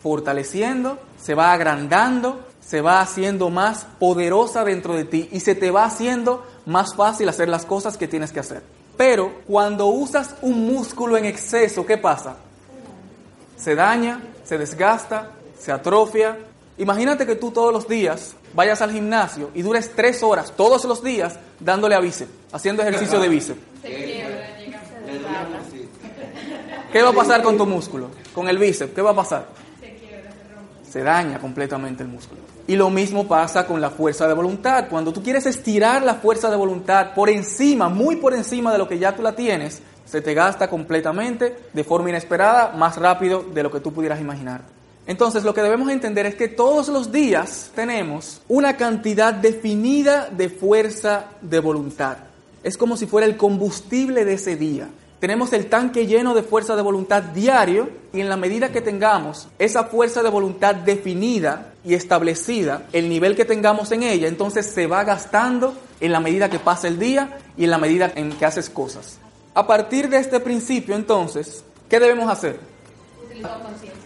fortaleciendo, 0.02 0.98
se 1.18 1.34
va 1.34 1.54
agrandando, 1.54 2.44
se 2.60 2.82
va 2.82 3.00
haciendo 3.00 3.48
más 3.48 3.86
poderosa 3.98 4.62
dentro 4.62 4.92
de 4.92 5.06
ti 5.06 5.30
y 5.32 5.40
se 5.40 5.54
te 5.54 5.70
va 5.70 5.86
haciendo 5.86 6.46
más 6.66 6.94
fácil 6.94 7.26
hacer 7.30 7.48
las 7.48 7.64
cosas 7.64 7.96
que 7.96 8.06
tienes 8.06 8.32
que 8.32 8.40
hacer. 8.40 8.62
Pero 8.98 9.32
cuando 9.46 9.86
usas 9.86 10.34
un 10.42 10.66
músculo 10.66 11.16
en 11.16 11.24
exceso, 11.24 11.86
¿qué 11.86 11.96
pasa? 11.96 12.36
Se 13.56 13.74
daña, 13.74 14.20
se 14.44 14.58
desgasta, 14.58 15.30
se 15.58 15.72
atrofia. 15.72 16.36
Imagínate 16.78 17.26
que 17.26 17.36
tú 17.36 17.50
todos 17.50 17.72
los 17.72 17.88
días 17.88 18.34
vayas 18.54 18.82
al 18.82 18.92
gimnasio 18.92 19.50
y 19.54 19.62
dures 19.62 19.92
tres 19.94 20.22
horas 20.22 20.52
todos 20.56 20.84
los 20.84 21.02
días 21.02 21.38
dándole 21.58 21.94
a 21.94 22.00
bíceps, 22.00 22.30
haciendo 22.52 22.82
ejercicio 22.82 23.18
de 23.18 23.28
bíceps. 23.28 23.60
¿Qué 26.92 27.02
va 27.02 27.10
a 27.10 27.12
pasar 27.12 27.42
con 27.42 27.56
tu 27.56 27.66
músculo? 27.66 28.10
Con 28.34 28.48
el 28.48 28.58
bíceps, 28.58 28.92
¿qué 28.92 29.02
va 29.02 29.10
a 29.10 29.16
pasar? 29.16 29.46
Se 30.90 31.02
daña 31.02 31.38
completamente 31.38 32.02
el 32.02 32.08
músculo. 32.08 32.42
Y 32.66 32.76
lo 32.76 32.90
mismo 32.90 33.26
pasa 33.26 33.66
con 33.66 33.80
la 33.80 33.90
fuerza 33.90 34.26
de 34.26 34.34
voluntad. 34.34 34.88
Cuando 34.88 35.12
tú 35.12 35.22
quieres 35.22 35.46
estirar 35.46 36.02
la 36.02 36.16
fuerza 36.16 36.50
de 36.50 36.56
voluntad 36.56 37.14
por 37.14 37.30
encima, 37.30 37.88
muy 37.88 38.16
por 38.16 38.34
encima 38.34 38.72
de 38.72 38.78
lo 38.78 38.88
que 38.88 38.98
ya 38.98 39.14
tú 39.14 39.22
la 39.22 39.34
tienes, 39.36 39.82
se 40.04 40.20
te 40.20 40.34
gasta 40.34 40.68
completamente 40.68 41.56
de 41.72 41.84
forma 41.84 42.08
inesperada, 42.08 42.72
más 42.72 42.96
rápido 42.96 43.42
de 43.42 43.62
lo 43.62 43.70
que 43.70 43.80
tú 43.80 43.92
pudieras 43.92 44.20
imaginar. 44.20 44.75
Entonces 45.06 45.44
lo 45.44 45.54
que 45.54 45.62
debemos 45.62 45.90
entender 45.90 46.26
es 46.26 46.34
que 46.34 46.48
todos 46.48 46.88
los 46.88 47.12
días 47.12 47.70
tenemos 47.74 48.40
una 48.48 48.76
cantidad 48.76 49.32
definida 49.32 50.28
de 50.30 50.48
fuerza 50.48 51.26
de 51.40 51.60
voluntad. 51.60 52.18
Es 52.64 52.76
como 52.76 52.96
si 52.96 53.06
fuera 53.06 53.26
el 53.26 53.36
combustible 53.36 54.24
de 54.24 54.34
ese 54.34 54.56
día. 54.56 54.88
Tenemos 55.20 55.52
el 55.52 55.66
tanque 55.66 56.06
lleno 56.06 56.34
de 56.34 56.42
fuerza 56.42 56.76
de 56.76 56.82
voluntad 56.82 57.22
diario 57.22 57.88
y 58.12 58.20
en 58.20 58.28
la 58.28 58.36
medida 58.36 58.70
que 58.70 58.82
tengamos 58.82 59.48
esa 59.58 59.84
fuerza 59.84 60.22
de 60.22 60.28
voluntad 60.28 60.74
definida 60.74 61.72
y 61.84 61.94
establecida, 61.94 62.82
el 62.92 63.08
nivel 63.08 63.34
que 63.34 63.44
tengamos 63.44 63.92
en 63.92 64.02
ella, 64.02 64.28
entonces 64.28 64.66
se 64.66 64.86
va 64.86 65.04
gastando 65.04 65.74
en 66.00 66.12
la 66.12 66.20
medida 66.20 66.50
que 66.50 66.58
pasa 66.58 66.88
el 66.88 66.98
día 66.98 67.38
y 67.56 67.64
en 67.64 67.70
la 67.70 67.78
medida 67.78 68.12
en 68.14 68.32
que 68.32 68.44
haces 68.44 68.68
cosas. 68.68 69.18
A 69.54 69.66
partir 69.66 70.10
de 70.10 70.18
este 70.18 70.38
principio, 70.38 70.94
entonces, 70.94 71.64
¿qué 71.88 71.98
debemos 71.98 72.28
hacer? 72.28 72.60
Utilizar 73.24 73.62
conciencia. 73.62 74.05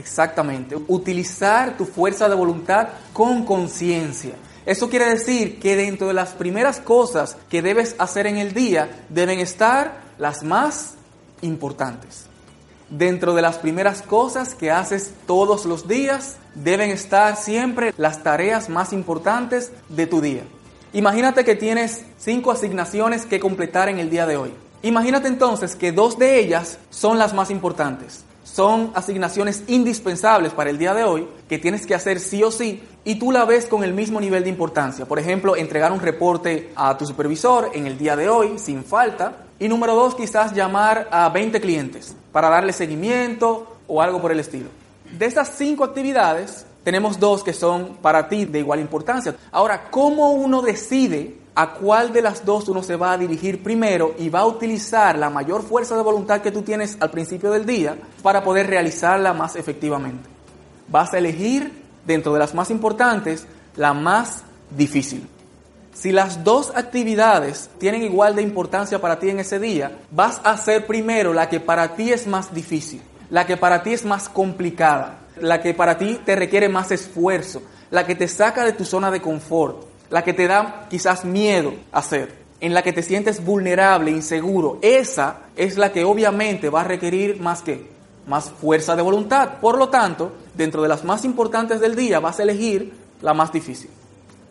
Exactamente, 0.00 0.76
utilizar 0.88 1.76
tu 1.76 1.84
fuerza 1.84 2.26
de 2.26 2.34
voluntad 2.34 2.88
con 3.12 3.44
conciencia. 3.44 4.34
Eso 4.64 4.88
quiere 4.88 5.10
decir 5.10 5.60
que 5.60 5.76
dentro 5.76 6.06
de 6.06 6.14
las 6.14 6.30
primeras 6.30 6.80
cosas 6.80 7.36
que 7.50 7.60
debes 7.60 7.96
hacer 7.98 8.26
en 8.26 8.38
el 8.38 8.54
día 8.54 9.04
deben 9.10 9.40
estar 9.40 10.00
las 10.16 10.42
más 10.42 10.94
importantes. 11.42 12.24
Dentro 12.88 13.34
de 13.34 13.42
las 13.42 13.58
primeras 13.58 14.00
cosas 14.00 14.54
que 14.54 14.70
haces 14.70 15.12
todos 15.26 15.66
los 15.66 15.86
días 15.86 16.38
deben 16.54 16.90
estar 16.90 17.36
siempre 17.36 17.92
las 17.98 18.22
tareas 18.22 18.70
más 18.70 18.94
importantes 18.94 19.70
de 19.90 20.06
tu 20.06 20.22
día. 20.22 20.44
Imagínate 20.94 21.44
que 21.44 21.56
tienes 21.56 22.06
cinco 22.16 22.52
asignaciones 22.52 23.26
que 23.26 23.38
completar 23.38 23.90
en 23.90 23.98
el 23.98 24.08
día 24.08 24.26
de 24.26 24.38
hoy. 24.38 24.54
Imagínate 24.80 25.28
entonces 25.28 25.76
que 25.76 25.92
dos 25.92 26.18
de 26.18 26.40
ellas 26.40 26.78
son 26.88 27.18
las 27.18 27.34
más 27.34 27.50
importantes. 27.50 28.24
Son 28.52 28.90
asignaciones 28.94 29.62
indispensables 29.68 30.52
para 30.52 30.70
el 30.70 30.78
día 30.78 30.92
de 30.92 31.04
hoy 31.04 31.28
que 31.48 31.58
tienes 31.58 31.86
que 31.86 31.94
hacer 31.94 32.18
sí 32.18 32.42
o 32.42 32.50
sí 32.50 32.82
y 33.04 33.14
tú 33.14 33.30
la 33.30 33.44
ves 33.44 33.66
con 33.66 33.84
el 33.84 33.94
mismo 33.94 34.20
nivel 34.20 34.42
de 34.42 34.50
importancia. 34.50 35.06
Por 35.06 35.20
ejemplo, 35.20 35.54
entregar 35.54 35.92
un 35.92 36.00
reporte 36.00 36.72
a 36.74 36.98
tu 36.98 37.06
supervisor 37.06 37.70
en 37.74 37.86
el 37.86 37.96
día 37.96 38.16
de 38.16 38.28
hoy 38.28 38.58
sin 38.58 38.82
falta. 38.82 39.44
Y 39.60 39.68
número 39.68 39.94
dos, 39.94 40.16
quizás 40.16 40.52
llamar 40.52 41.06
a 41.12 41.28
20 41.28 41.60
clientes 41.60 42.16
para 42.32 42.48
darle 42.48 42.72
seguimiento 42.72 43.76
o 43.86 44.02
algo 44.02 44.20
por 44.20 44.32
el 44.32 44.40
estilo. 44.40 44.68
De 45.16 45.26
esas 45.26 45.52
cinco 45.56 45.84
actividades, 45.84 46.66
tenemos 46.82 47.20
dos 47.20 47.44
que 47.44 47.52
son 47.52 47.98
para 48.02 48.28
ti 48.28 48.46
de 48.46 48.58
igual 48.58 48.80
importancia. 48.80 49.36
Ahora, 49.52 49.90
¿cómo 49.90 50.32
uno 50.32 50.60
decide 50.60 51.36
a 51.60 51.74
cuál 51.74 52.10
de 52.10 52.22
las 52.22 52.46
dos 52.46 52.70
uno 52.70 52.82
se 52.82 52.96
va 52.96 53.12
a 53.12 53.18
dirigir 53.18 53.62
primero 53.62 54.14
y 54.18 54.30
va 54.30 54.40
a 54.40 54.46
utilizar 54.46 55.18
la 55.18 55.28
mayor 55.28 55.62
fuerza 55.62 55.94
de 55.94 56.02
voluntad 56.02 56.40
que 56.40 56.50
tú 56.50 56.62
tienes 56.62 56.96
al 57.00 57.10
principio 57.10 57.50
del 57.50 57.66
día 57.66 57.98
para 58.22 58.42
poder 58.42 58.66
realizarla 58.66 59.34
más 59.34 59.56
efectivamente. 59.56 60.26
Vas 60.88 61.12
a 61.12 61.18
elegir 61.18 61.70
dentro 62.06 62.32
de 62.32 62.38
las 62.38 62.54
más 62.54 62.70
importantes 62.70 63.46
la 63.76 63.92
más 63.92 64.42
difícil. 64.70 65.28
Si 65.92 66.12
las 66.12 66.44
dos 66.44 66.72
actividades 66.74 67.68
tienen 67.76 68.04
igual 68.04 68.36
de 68.36 68.42
importancia 68.42 68.98
para 68.98 69.18
ti 69.18 69.28
en 69.28 69.40
ese 69.40 69.58
día, 69.58 69.98
vas 70.10 70.40
a 70.44 70.52
hacer 70.52 70.86
primero 70.86 71.34
la 71.34 71.50
que 71.50 71.60
para 71.60 71.94
ti 71.94 72.10
es 72.10 72.26
más 72.26 72.54
difícil, 72.54 73.02
la 73.28 73.46
que 73.46 73.58
para 73.58 73.82
ti 73.82 73.92
es 73.92 74.06
más 74.06 74.30
complicada, 74.30 75.18
la 75.38 75.60
que 75.60 75.74
para 75.74 75.98
ti 75.98 76.18
te 76.24 76.36
requiere 76.36 76.70
más 76.70 76.90
esfuerzo, 76.90 77.60
la 77.90 78.06
que 78.06 78.14
te 78.14 78.28
saca 78.28 78.64
de 78.64 78.72
tu 78.72 78.86
zona 78.86 79.10
de 79.10 79.20
confort 79.20 79.89
la 80.10 80.22
que 80.22 80.32
te 80.32 80.46
da 80.46 80.86
quizás 80.90 81.24
miedo 81.24 81.72
hacer, 81.92 82.34
en 82.60 82.74
la 82.74 82.82
que 82.82 82.92
te 82.92 83.02
sientes 83.02 83.44
vulnerable, 83.44 84.10
inseguro, 84.10 84.78
esa 84.82 85.38
es 85.56 85.78
la 85.78 85.92
que 85.92 86.04
obviamente 86.04 86.68
va 86.68 86.82
a 86.82 86.84
requerir 86.84 87.40
más 87.40 87.62
que 87.62 87.88
más 88.26 88.50
fuerza 88.50 88.94
de 88.96 89.02
voluntad. 89.02 89.58
Por 89.60 89.78
lo 89.78 89.88
tanto, 89.88 90.32
dentro 90.54 90.82
de 90.82 90.88
las 90.88 91.04
más 91.04 91.24
importantes 91.24 91.80
del 91.80 91.96
día 91.96 92.20
vas 92.20 92.38
a 92.38 92.42
elegir 92.42 92.92
la 93.22 93.34
más 93.34 93.52
difícil. 93.52 93.90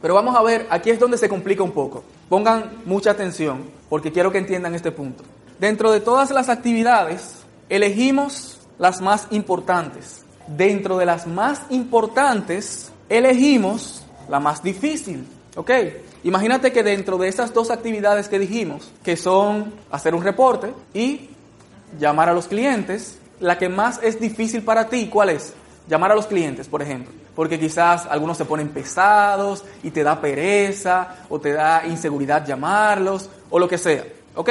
Pero 0.01 0.13
vamos 0.13 0.35
a 0.35 0.41
ver, 0.41 0.67
aquí 0.69 0.89
es 0.89 0.99
donde 0.99 1.17
se 1.17 1.29
complica 1.29 1.63
un 1.63 1.71
poco. 1.71 2.03
Pongan 2.29 2.81
mucha 2.85 3.11
atención 3.11 3.63
porque 3.89 4.11
quiero 4.11 4.31
que 4.31 4.37
entiendan 4.37 4.75
este 4.75 4.91
punto. 4.91 5.23
Dentro 5.59 5.91
de 5.91 5.99
todas 5.99 6.31
las 6.31 6.49
actividades, 6.49 7.43
elegimos 7.69 8.59
las 8.77 9.01
más 9.01 9.27
importantes. 9.31 10.23
Dentro 10.47 10.97
de 10.97 11.05
las 11.05 11.27
más 11.27 11.61
importantes, 11.69 12.91
elegimos 13.09 14.03
la 14.29 14.39
más 14.39 14.63
difícil. 14.63 15.25
¿Ok? 15.55 15.71
Imagínate 16.23 16.71
que 16.71 16.83
dentro 16.83 17.17
de 17.17 17.27
esas 17.27 17.53
dos 17.53 17.71
actividades 17.71 18.27
que 18.27 18.39
dijimos, 18.39 18.91
que 19.03 19.17
son 19.17 19.73
hacer 19.91 20.13
un 20.13 20.23
reporte 20.23 20.73
y 20.93 21.29
llamar 21.99 22.29
a 22.29 22.33
los 22.33 22.47
clientes, 22.47 23.17
la 23.39 23.57
que 23.57 23.69
más 23.69 23.99
es 24.03 24.19
difícil 24.19 24.63
para 24.63 24.87
ti, 24.89 25.07
¿cuál 25.07 25.29
es? 25.29 25.53
Llamar 25.87 26.11
a 26.11 26.15
los 26.15 26.27
clientes, 26.27 26.67
por 26.67 26.81
ejemplo. 26.81 27.13
Porque 27.35 27.59
quizás 27.59 28.05
algunos 28.05 28.37
se 28.37 28.45
ponen 28.45 28.69
pesados 28.69 29.63
y 29.81 29.91
te 29.91 30.03
da 30.03 30.19
pereza 30.19 31.15
o 31.29 31.39
te 31.39 31.53
da 31.53 31.85
inseguridad 31.87 32.45
llamarlos 32.45 33.29
o 33.49 33.57
lo 33.57 33.67
que 33.67 33.77
sea. 33.77 34.03
¿Ok? 34.35 34.49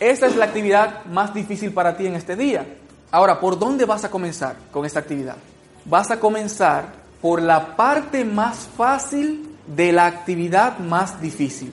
Esa 0.00 0.26
es 0.26 0.36
la 0.36 0.46
actividad 0.46 1.04
más 1.04 1.32
difícil 1.32 1.72
para 1.72 1.96
ti 1.96 2.06
en 2.06 2.16
este 2.16 2.34
día. 2.34 2.66
Ahora, 3.10 3.38
¿por 3.38 3.58
dónde 3.58 3.84
vas 3.84 4.04
a 4.04 4.10
comenzar 4.10 4.56
con 4.72 4.86
esta 4.86 5.00
actividad? 5.00 5.36
Vas 5.84 6.10
a 6.10 6.18
comenzar 6.18 6.86
por 7.20 7.42
la 7.42 7.76
parte 7.76 8.24
más 8.24 8.68
fácil 8.76 9.51
de 9.66 9.92
la 9.92 10.06
actividad 10.06 10.78
más 10.78 11.20
difícil. 11.20 11.72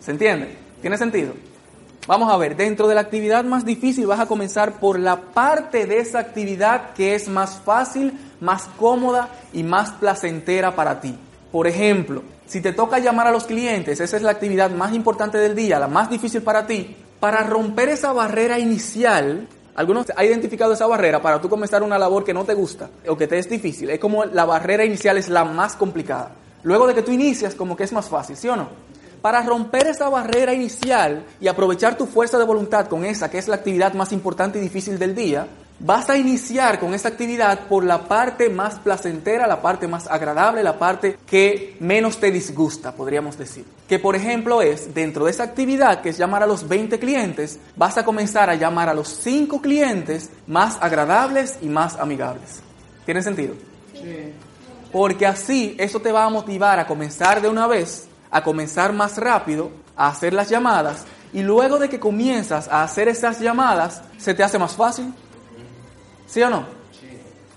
¿Se 0.00 0.10
entiende? 0.10 0.56
¿Tiene 0.80 0.96
sentido? 0.96 1.34
Vamos 2.06 2.32
a 2.32 2.36
ver, 2.38 2.56
dentro 2.56 2.88
de 2.88 2.94
la 2.94 3.02
actividad 3.02 3.44
más 3.44 3.64
difícil 3.66 4.06
vas 4.06 4.20
a 4.20 4.26
comenzar 4.26 4.80
por 4.80 4.98
la 4.98 5.16
parte 5.16 5.86
de 5.86 5.98
esa 5.98 6.20
actividad 6.20 6.94
que 6.94 7.14
es 7.14 7.28
más 7.28 7.60
fácil, 7.60 8.18
más 8.40 8.64
cómoda 8.78 9.28
y 9.52 9.62
más 9.62 9.90
placentera 9.92 10.74
para 10.74 11.00
ti. 11.00 11.18
Por 11.52 11.66
ejemplo, 11.66 12.22
si 12.46 12.62
te 12.62 12.72
toca 12.72 12.98
llamar 12.98 13.26
a 13.26 13.32
los 13.32 13.44
clientes, 13.44 14.00
esa 14.00 14.16
es 14.16 14.22
la 14.22 14.30
actividad 14.30 14.70
más 14.70 14.94
importante 14.94 15.36
del 15.36 15.54
día, 15.54 15.78
la 15.78 15.88
más 15.88 16.08
difícil 16.08 16.40
para 16.42 16.66
ti, 16.66 16.96
para 17.20 17.42
romper 17.42 17.90
esa 17.90 18.12
barrera 18.12 18.58
inicial, 18.58 19.46
Algunos 19.78 20.06
ha 20.16 20.24
identificado 20.24 20.72
esa 20.72 20.88
barrera 20.88 21.22
para 21.22 21.40
tú 21.40 21.48
comenzar 21.48 21.84
una 21.84 22.00
labor 22.00 22.24
que 22.24 22.34
no 22.34 22.44
te 22.44 22.52
gusta 22.52 22.90
o 23.06 23.16
que 23.16 23.28
te 23.28 23.38
es 23.38 23.48
difícil. 23.48 23.88
Es 23.90 24.00
como 24.00 24.24
la 24.24 24.44
barrera 24.44 24.84
inicial 24.84 25.16
es 25.18 25.28
la 25.28 25.44
más 25.44 25.76
complicada. 25.76 26.32
Luego 26.62 26.86
de 26.86 26.94
que 26.94 27.02
tú 27.02 27.12
inicias, 27.12 27.54
como 27.54 27.76
que 27.76 27.84
es 27.84 27.92
más 27.92 28.08
fácil, 28.08 28.36
¿sí 28.36 28.48
o 28.48 28.56
no? 28.56 28.68
Para 29.22 29.42
romper 29.42 29.88
esa 29.88 30.08
barrera 30.08 30.54
inicial 30.54 31.24
y 31.40 31.48
aprovechar 31.48 31.96
tu 31.96 32.06
fuerza 32.06 32.38
de 32.38 32.44
voluntad 32.44 32.86
con 32.86 33.04
esa, 33.04 33.30
que 33.30 33.38
es 33.38 33.48
la 33.48 33.56
actividad 33.56 33.94
más 33.94 34.12
importante 34.12 34.58
y 34.58 34.62
difícil 34.62 34.98
del 34.98 35.14
día, 35.14 35.48
Vas 35.80 36.10
a 36.10 36.18
iniciar 36.18 36.80
con 36.80 36.92
esa 36.92 37.06
actividad 37.06 37.68
por 37.68 37.84
la 37.84 38.08
parte 38.08 38.48
más 38.48 38.80
placentera, 38.80 39.46
la 39.46 39.62
parte 39.62 39.86
más 39.86 40.08
agradable, 40.08 40.64
la 40.64 40.76
parte 40.76 41.18
que 41.24 41.76
menos 41.78 42.18
te 42.18 42.32
disgusta, 42.32 42.90
podríamos 42.90 43.38
decir. 43.38 43.64
Que 43.88 44.00
por 44.00 44.16
ejemplo 44.16 44.60
es, 44.60 44.92
dentro 44.92 45.26
de 45.26 45.30
esa 45.30 45.44
actividad 45.44 46.00
que 46.00 46.08
es 46.08 46.18
llamar 46.18 46.42
a 46.42 46.48
los 46.48 46.66
20 46.66 46.98
clientes, 46.98 47.60
vas 47.76 47.96
a 47.96 48.04
comenzar 48.04 48.50
a 48.50 48.56
llamar 48.56 48.88
a 48.88 48.94
los 48.94 49.08
5 49.08 49.62
clientes 49.62 50.30
más 50.48 50.78
agradables 50.80 51.58
y 51.62 51.68
más 51.68 51.96
amigables. 51.96 52.60
¿Tiene 53.06 53.22
sentido? 53.22 53.54
Sí. 53.92 54.32
Porque 54.92 55.26
así 55.26 55.76
eso 55.78 56.00
te 56.00 56.12
va 56.12 56.24
a 56.24 56.30
motivar 56.30 56.78
a 56.78 56.86
comenzar 56.86 57.40
de 57.40 57.48
una 57.48 57.66
vez, 57.66 58.08
a 58.30 58.42
comenzar 58.42 58.92
más 58.92 59.18
rápido, 59.18 59.70
a 59.96 60.08
hacer 60.08 60.32
las 60.32 60.48
llamadas 60.48 61.04
y 61.32 61.42
luego 61.42 61.78
de 61.78 61.88
que 61.88 62.00
comienzas 62.00 62.68
a 62.68 62.82
hacer 62.82 63.08
esas 63.08 63.40
llamadas, 63.40 64.02
se 64.16 64.34
te 64.34 64.42
hace 64.42 64.58
más 64.58 64.72
fácil 64.72 65.12
¿Sí 66.28 66.42
o 66.42 66.50
no? 66.50 66.66
Sí. 67.00 67.08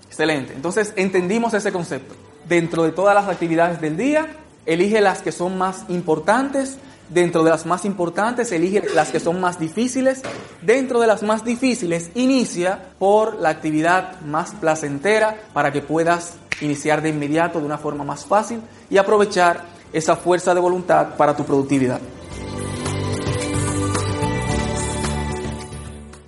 Excelente. 0.06 0.54
Entonces 0.54 0.92
entendimos 0.96 1.54
ese 1.54 1.72
concepto. 1.72 2.14
Dentro 2.48 2.84
de 2.84 2.92
todas 2.92 3.14
las 3.14 3.28
actividades 3.28 3.80
del 3.80 3.96
día, 3.96 4.26
elige 4.66 5.00
las 5.00 5.20
que 5.20 5.30
son 5.30 5.58
más 5.58 5.84
importantes. 5.88 6.78
Dentro 7.10 7.44
de 7.44 7.50
las 7.50 7.66
más 7.66 7.84
importantes, 7.84 8.50
elige 8.50 8.82
las 8.94 9.10
que 9.10 9.20
son 9.20 9.40
más 9.40 9.60
difíciles. 9.60 10.22
Dentro 10.62 11.00
de 11.00 11.06
las 11.06 11.22
más 11.22 11.44
difíciles, 11.44 12.10
inicia 12.14 12.94
por 12.98 13.38
la 13.38 13.50
actividad 13.50 14.18
más 14.22 14.52
placentera 14.52 15.36
para 15.52 15.70
que 15.70 15.82
puedas 15.82 16.36
iniciar 16.62 17.02
de 17.02 17.10
inmediato 17.10 17.60
de 17.60 17.66
una 17.66 17.78
forma 17.78 18.04
más 18.04 18.24
fácil 18.24 18.60
y 18.88 18.96
aprovechar 18.96 19.64
esa 19.92 20.16
fuerza 20.16 20.54
de 20.54 20.60
voluntad 20.60 21.16
para 21.16 21.36
tu 21.36 21.44
productividad. 21.44 22.00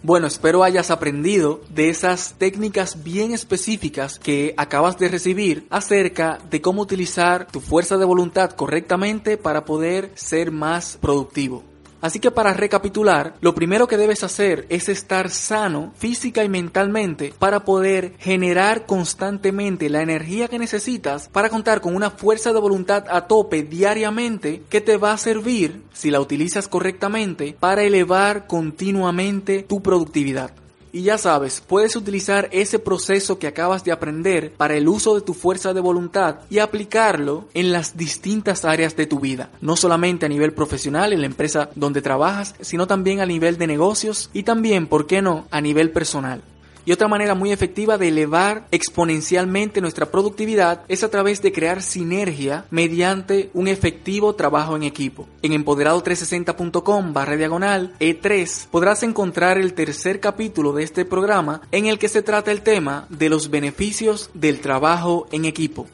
Bueno, 0.02 0.26
espero 0.26 0.62
hayas 0.62 0.90
aprendido 0.90 1.62
de 1.70 1.88
esas 1.88 2.34
técnicas 2.36 3.02
bien 3.02 3.32
específicas 3.32 4.18
que 4.18 4.52
acabas 4.58 4.98
de 4.98 5.08
recibir 5.08 5.66
acerca 5.70 6.38
de 6.50 6.60
cómo 6.60 6.82
utilizar 6.82 7.46
tu 7.46 7.60
fuerza 7.60 7.96
de 7.96 8.04
voluntad 8.04 8.50
correctamente 8.50 9.38
para 9.38 9.64
poder 9.64 10.10
ser 10.14 10.50
más 10.50 10.98
productivo. 11.00 11.74
Así 12.04 12.20
que 12.20 12.30
para 12.30 12.52
recapitular, 12.52 13.32
lo 13.40 13.54
primero 13.54 13.88
que 13.88 13.96
debes 13.96 14.23
hacer 14.25 14.66
es 14.68 14.90
estar 14.90 15.30
sano 15.30 15.94
física 15.96 16.44
y 16.44 16.50
mentalmente 16.50 17.32
para 17.38 17.64
poder 17.64 18.12
generar 18.18 18.84
constantemente 18.84 19.88
la 19.88 20.02
energía 20.02 20.49
que 20.49 20.58
necesitas 20.58 21.30
para 21.30 21.49
contar 21.49 21.80
con 21.80 21.96
una 21.96 22.11
fuerza 22.11 22.52
de 22.52 22.61
voluntad 22.61 23.06
a 23.08 23.26
tope 23.26 23.62
diariamente 23.62 24.61
que 24.68 24.82
te 24.82 24.99
va 24.99 25.12
a 25.12 25.16
servir, 25.16 25.82
si 25.94 26.11
la 26.11 26.20
utilizas 26.20 26.68
correctamente, 26.68 27.56
para 27.58 27.84
elevar 27.84 28.46
continuamente 28.46 29.62
tu 29.62 29.80
productividad. 29.80 30.50
Y 30.94 31.02
ya 31.02 31.18
sabes, 31.18 31.60
puedes 31.60 31.96
utilizar 31.96 32.48
ese 32.52 32.78
proceso 32.78 33.40
que 33.40 33.48
acabas 33.48 33.82
de 33.82 33.90
aprender 33.90 34.52
para 34.52 34.76
el 34.76 34.86
uso 34.86 35.16
de 35.16 35.22
tu 35.22 35.34
fuerza 35.34 35.74
de 35.74 35.80
voluntad 35.80 36.36
y 36.50 36.60
aplicarlo 36.60 37.48
en 37.52 37.72
las 37.72 37.96
distintas 37.96 38.64
áreas 38.64 38.94
de 38.94 39.08
tu 39.08 39.18
vida, 39.18 39.50
no 39.60 39.74
solamente 39.74 40.24
a 40.24 40.28
nivel 40.28 40.52
profesional 40.52 41.12
en 41.12 41.22
la 41.22 41.26
empresa 41.26 41.68
donde 41.74 42.00
trabajas, 42.00 42.54
sino 42.60 42.86
también 42.86 43.18
a 43.20 43.26
nivel 43.26 43.58
de 43.58 43.66
negocios 43.66 44.30
y 44.32 44.44
también, 44.44 44.86
¿por 44.86 45.08
qué 45.08 45.20
no?, 45.20 45.48
a 45.50 45.60
nivel 45.60 45.90
personal. 45.90 46.42
Y 46.86 46.92
otra 46.92 47.08
manera 47.08 47.34
muy 47.34 47.52
efectiva 47.52 47.98
de 47.98 48.08
elevar 48.08 48.66
exponencialmente 48.70 49.80
nuestra 49.80 50.10
productividad 50.10 50.82
es 50.88 51.02
a 51.02 51.10
través 51.10 51.40
de 51.40 51.52
crear 51.52 51.82
sinergia 51.82 52.66
mediante 52.70 53.50
un 53.54 53.68
efectivo 53.68 54.34
trabajo 54.34 54.76
en 54.76 54.82
equipo. 54.82 55.26
En 55.42 55.52
empoderado360.com 55.52 57.12
barra 57.12 57.36
diagonal 57.36 57.94
E3 58.00 58.66
podrás 58.70 59.02
encontrar 59.02 59.58
el 59.58 59.74
tercer 59.74 60.20
capítulo 60.20 60.72
de 60.72 60.82
este 60.82 61.04
programa 61.04 61.62
en 61.72 61.86
el 61.86 61.98
que 61.98 62.08
se 62.08 62.22
trata 62.22 62.52
el 62.52 62.62
tema 62.62 63.06
de 63.08 63.28
los 63.28 63.50
beneficios 63.50 64.30
del 64.34 64.60
trabajo 64.60 65.26
en 65.32 65.47
equipo. 65.47 65.86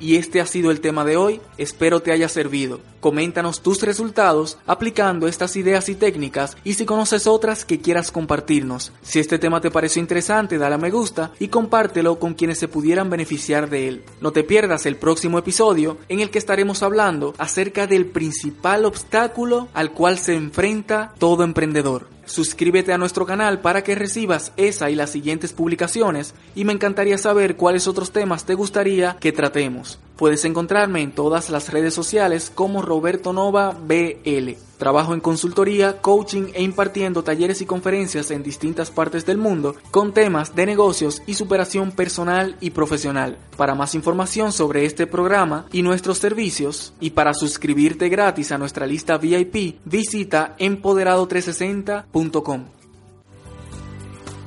Y 0.00 0.16
este 0.16 0.40
ha 0.40 0.46
sido 0.46 0.70
el 0.70 0.80
tema 0.80 1.04
de 1.04 1.16
hoy, 1.16 1.40
espero 1.58 2.00
te 2.00 2.12
haya 2.12 2.28
servido. 2.28 2.80
Coméntanos 3.00 3.62
tus 3.62 3.82
resultados 3.82 4.58
aplicando 4.66 5.28
estas 5.28 5.56
ideas 5.56 5.88
y 5.88 5.94
técnicas 5.94 6.56
y 6.64 6.74
si 6.74 6.84
conoces 6.84 7.26
otras 7.26 7.64
que 7.64 7.80
quieras 7.80 8.10
compartirnos. 8.10 8.92
Si 9.02 9.20
este 9.20 9.38
tema 9.38 9.60
te 9.60 9.70
pareció 9.70 10.00
interesante, 10.00 10.58
dale 10.58 10.74
a 10.74 10.78
me 10.78 10.90
gusta 10.90 11.32
y 11.38 11.48
compártelo 11.48 12.18
con 12.18 12.34
quienes 12.34 12.58
se 12.58 12.68
pudieran 12.68 13.08
beneficiar 13.08 13.70
de 13.70 13.88
él. 13.88 14.04
No 14.20 14.32
te 14.32 14.44
pierdas 14.44 14.86
el 14.86 14.96
próximo 14.96 15.38
episodio 15.38 15.98
en 16.08 16.20
el 16.20 16.30
que 16.30 16.38
estaremos 16.38 16.82
hablando 16.82 17.34
acerca 17.38 17.86
del 17.86 18.06
principal 18.06 18.84
obstáculo 18.84 19.68
al 19.72 19.92
cual 19.92 20.18
se 20.18 20.34
enfrenta 20.34 21.14
todo 21.18 21.44
emprendedor. 21.44 22.15
Suscríbete 22.26 22.92
a 22.92 22.98
nuestro 22.98 23.24
canal 23.24 23.60
para 23.60 23.82
que 23.82 23.94
recibas 23.94 24.52
esa 24.56 24.90
y 24.90 24.94
las 24.94 25.10
siguientes 25.10 25.52
publicaciones 25.52 26.34
y 26.54 26.64
me 26.64 26.72
encantaría 26.72 27.18
saber 27.18 27.56
cuáles 27.56 27.86
otros 27.86 28.10
temas 28.10 28.44
te 28.44 28.54
gustaría 28.54 29.16
que 29.18 29.32
tratemos. 29.32 29.98
Puedes 30.16 30.44
encontrarme 30.46 31.02
en 31.02 31.12
todas 31.12 31.50
las 31.50 31.70
redes 31.70 31.92
sociales 31.92 32.50
como 32.54 32.80
Roberto 32.80 33.34
Nova 33.34 33.72
BL. 33.72 34.52
Trabajo 34.78 35.12
en 35.14 35.20
consultoría, 35.20 36.00
coaching 36.00 36.52
e 36.54 36.62
impartiendo 36.62 37.22
talleres 37.22 37.60
y 37.60 37.66
conferencias 37.66 38.30
en 38.30 38.42
distintas 38.42 38.90
partes 38.90 39.26
del 39.26 39.36
mundo 39.36 39.76
con 39.90 40.14
temas 40.14 40.54
de 40.54 40.64
negocios 40.66 41.22
y 41.26 41.34
superación 41.34 41.92
personal 41.92 42.56
y 42.60 42.70
profesional. 42.70 43.36
Para 43.56 43.74
más 43.74 43.94
información 43.94 44.52
sobre 44.52 44.86
este 44.86 45.06
programa 45.06 45.66
y 45.70 45.82
nuestros 45.82 46.16
servicios 46.18 46.94
y 47.00 47.10
para 47.10 47.34
suscribirte 47.34 48.08
gratis 48.08 48.52
a 48.52 48.58
nuestra 48.58 48.86
lista 48.86 49.18
VIP, 49.18 49.80
visita 49.84 50.56
empoderado360.com. 50.58 52.75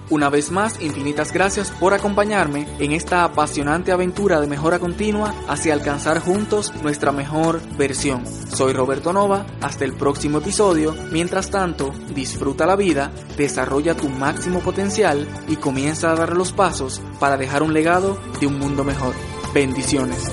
Una 0.10 0.30
vez 0.30 0.50
más, 0.50 0.82
infinitas 0.82 1.32
gracias 1.32 1.70
por 1.70 1.94
acompañarme 1.94 2.68
en 2.80 2.94
esta 2.94 3.24
apasionante 3.24 3.92
aventura 3.92 4.42
de 4.42 4.48
mejora 4.48 4.80
continua 4.80 5.36
hacia 5.48 5.74
alcanzar 5.74 6.20
juntos 6.20 6.74
nuestra 6.82 7.12
mejor 7.12 7.62
versión. 7.78 8.26
Soy 8.26 8.74
Roberto 8.74 9.14
Nova, 9.14 9.46
hasta 9.62 9.86
el 9.86 9.94
próximo 9.94 10.40
episodio. 10.40 10.96
Mientras 11.12 11.52
tanto, 11.52 11.94
disfruta 12.16 12.66
la 12.66 12.76
vida, 12.76 13.12
desarrolla 13.38 13.94
tu 13.94 14.10
máximo 14.10 14.62
potencial 14.62 15.28
y 15.48 15.58
comienza 15.58 16.12
a 16.12 16.16
dar 16.16 16.36
los 16.36 16.54
pasos 16.54 17.02
para 17.20 17.38
dejar 17.38 17.62
un 17.62 17.74
legado 17.74 18.18
de 18.40 18.48
un 18.48 18.58
mundo 18.58 18.84
mejor. 18.84 19.14
Bendiciones. 19.54 20.28